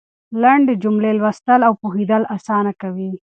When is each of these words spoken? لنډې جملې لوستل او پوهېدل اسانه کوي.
لنډې 0.41 0.73
جملې 0.83 1.11
لوستل 1.19 1.61
او 1.67 1.73
پوهېدل 1.81 2.23
اسانه 2.35 2.71
کوي. 2.81 3.09